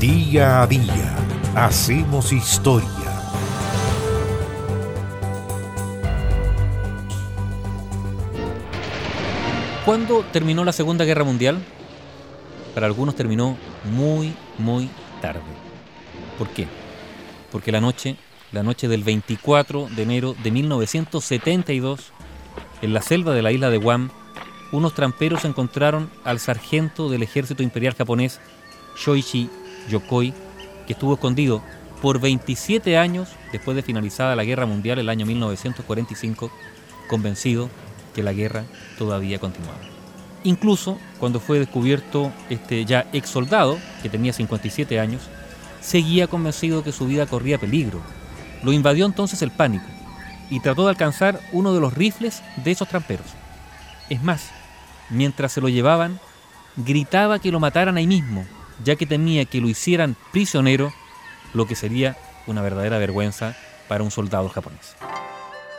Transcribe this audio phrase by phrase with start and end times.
[0.00, 1.16] Día a día
[1.56, 2.86] hacemos historia.
[9.84, 11.58] ¿Cuándo terminó la Segunda Guerra Mundial?
[12.76, 13.56] Para algunos terminó
[13.92, 14.88] muy, muy
[15.20, 15.40] tarde.
[16.38, 16.68] ¿Por qué?
[17.50, 18.14] Porque la noche,
[18.52, 22.12] la noche del 24 de enero de 1972,
[22.82, 24.10] en la selva de la isla de Guam,
[24.70, 28.38] unos tramperos encontraron al sargento del ejército imperial japonés
[28.96, 29.50] Shoichi
[29.88, 30.32] Yokoi,
[30.86, 31.62] que estuvo escondido
[32.00, 36.50] por 27 años después de finalizada la Guerra Mundial el año 1945,
[37.08, 37.68] convencido
[38.14, 38.64] que la guerra
[38.96, 39.78] todavía continuaba.
[40.44, 45.22] Incluso cuando fue descubierto este ya ex soldado, que tenía 57 años,
[45.80, 48.00] seguía convencido que su vida corría peligro.
[48.62, 49.86] Lo invadió entonces el pánico
[50.50, 53.26] y trató de alcanzar uno de los rifles de esos tramperos.
[54.08, 54.50] Es más,
[55.10, 56.18] mientras se lo llevaban,
[56.76, 58.46] gritaba que lo mataran ahí mismo,
[58.84, 60.92] ya que temía que lo hicieran prisionero,
[61.54, 63.56] lo que sería una verdadera vergüenza
[63.88, 64.96] para un soldado japonés.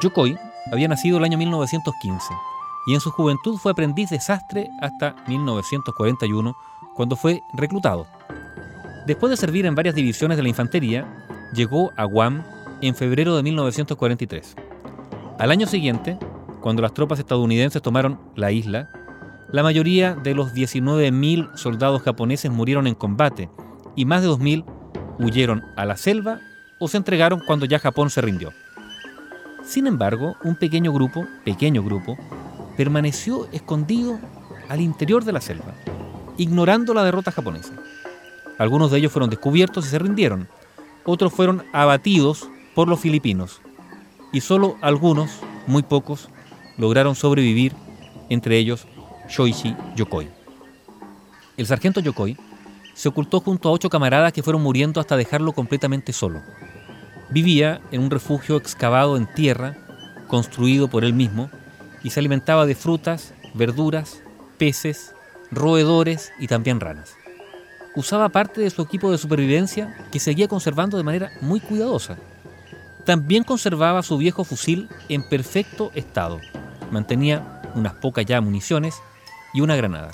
[0.00, 0.36] Yokoi
[0.70, 2.26] había nacido el año 1915
[2.86, 6.56] y en su juventud fue aprendiz de sastre hasta 1941,
[6.94, 8.06] cuando fue reclutado.
[9.06, 11.06] Después de servir en varias divisiones de la infantería,
[11.54, 12.44] llegó a Guam
[12.80, 14.56] en febrero de 1943.
[15.38, 16.18] Al año siguiente,
[16.60, 18.90] cuando las tropas estadounidenses tomaron la isla,
[19.52, 23.50] la mayoría de los 19.000 soldados japoneses murieron en combate
[23.94, 24.64] y más de 2.000
[25.18, 26.40] huyeron a la selva
[26.80, 28.50] o se entregaron cuando ya Japón se rindió.
[29.62, 32.16] Sin embargo, un pequeño grupo, pequeño grupo,
[32.78, 34.18] permaneció escondido
[34.70, 35.74] al interior de la selva,
[36.38, 37.74] ignorando la derrota japonesa.
[38.58, 40.48] Algunos de ellos fueron descubiertos y se rindieron,
[41.04, 43.60] otros fueron abatidos por los filipinos,
[44.32, 45.30] y solo algunos,
[45.66, 46.30] muy pocos,
[46.78, 47.74] lograron sobrevivir,
[48.30, 48.86] entre ellos
[49.32, 50.28] Shoichi Yokoi.
[51.56, 52.36] El sargento Yokoi
[52.92, 56.42] se ocultó junto a ocho camaradas que fueron muriendo hasta dejarlo completamente solo.
[57.30, 59.74] Vivía en un refugio excavado en tierra,
[60.28, 61.50] construido por él mismo,
[62.04, 64.22] y se alimentaba de frutas, verduras,
[64.58, 65.14] peces,
[65.50, 67.14] roedores y también ranas.
[67.96, 72.18] Usaba parte de su equipo de supervivencia que seguía conservando de manera muy cuidadosa.
[73.06, 76.38] También conservaba su viejo fusil en perfecto estado.
[76.90, 79.00] Mantenía unas pocas ya municiones
[79.52, 80.12] y una granada.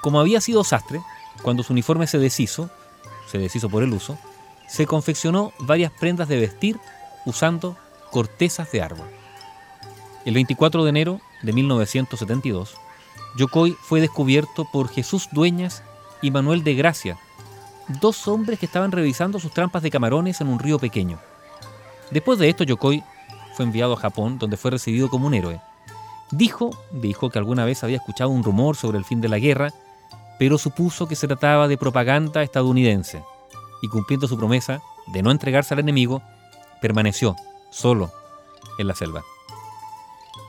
[0.00, 1.00] Como había sido sastre,
[1.42, 2.70] cuando su uniforme se deshizo,
[3.26, 4.18] se deshizo por el uso,
[4.68, 6.78] se confeccionó varias prendas de vestir
[7.24, 7.76] usando
[8.10, 9.06] cortezas de árbol.
[10.24, 12.76] El 24 de enero de 1972,
[13.36, 15.82] Yokoi fue descubierto por Jesús Dueñas
[16.22, 17.18] y Manuel de Gracia,
[18.00, 21.18] dos hombres que estaban revisando sus trampas de camarones en un río pequeño.
[22.10, 23.02] Después de esto, Yokoi
[23.54, 25.60] fue enviado a Japón, donde fue recibido como un héroe.
[26.30, 29.72] Dijo, dijo que alguna vez había escuchado un rumor sobre el fin de la guerra,
[30.38, 33.22] pero supuso que se trataba de propaganda estadounidense,
[33.82, 36.22] y cumpliendo su promesa de no entregarse al enemigo,
[36.80, 37.36] permaneció
[37.70, 38.12] solo
[38.78, 39.22] en la selva.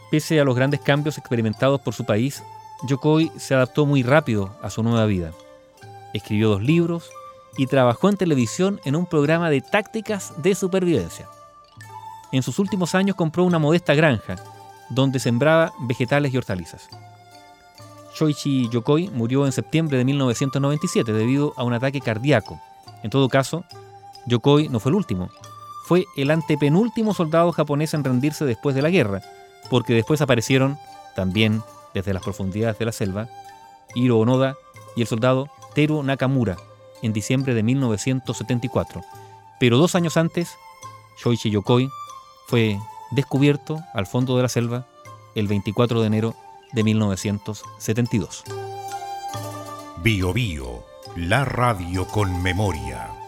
[0.09, 2.43] Pese a los grandes cambios experimentados por su país,
[2.87, 5.31] Yokoi se adaptó muy rápido a su nueva vida.
[6.13, 7.09] Escribió dos libros
[7.57, 11.27] y trabajó en televisión en un programa de tácticas de supervivencia.
[12.31, 14.35] En sus últimos años compró una modesta granja
[14.90, 16.90] donde sembraba vegetales y hortalizas.
[18.16, 22.59] Shoichi Yokoi murió en septiembre de 1997 debido a un ataque cardíaco.
[23.03, 23.66] En todo caso,
[24.25, 25.29] Yokoi no fue el último.
[25.85, 29.22] Fue el antepenúltimo soldado japonés en rendirse después de la guerra,
[29.69, 30.78] porque después aparecieron,
[31.16, 31.62] también
[31.94, 33.28] desde las profundidades de la selva,
[33.94, 34.56] Hiro Onoda
[34.96, 36.57] y el soldado Teru Nakamura
[37.02, 39.02] en diciembre de 1974.
[39.59, 40.56] Pero dos años antes,
[41.22, 41.90] Shoichi Yokoi
[42.47, 42.79] fue
[43.15, 44.87] descubierto al fondo de la selva
[45.33, 46.35] el 24 de enero
[46.73, 48.43] de 1972.
[50.03, 50.83] Bio Bio,
[51.15, 53.24] la radio con memoria.